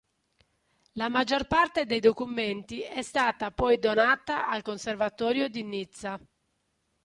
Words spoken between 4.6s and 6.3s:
Conservatorio di Nizza.